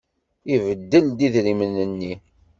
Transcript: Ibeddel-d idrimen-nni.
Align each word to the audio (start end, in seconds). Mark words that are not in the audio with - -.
Ibeddel-d 0.53 1.19
idrimen-nni. 1.27 2.13